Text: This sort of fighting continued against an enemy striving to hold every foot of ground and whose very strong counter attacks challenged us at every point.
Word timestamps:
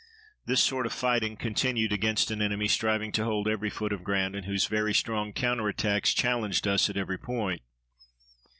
This 0.47 0.63
sort 0.63 0.87
of 0.87 0.93
fighting 0.93 1.37
continued 1.37 1.93
against 1.93 2.31
an 2.31 2.41
enemy 2.41 2.67
striving 2.67 3.11
to 3.11 3.23
hold 3.23 3.47
every 3.47 3.69
foot 3.69 3.93
of 3.93 4.03
ground 4.03 4.35
and 4.35 4.47
whose 4.47 4.65
very 4.65 4.95
strong 4.95 5.31
counter 5.31 5.67
attacks 5.69 6.11
challenged 6.15 6.67
us 6.67 6.89
at 6.89 6.97
every 6.97 7.19
point. 7.19 7.61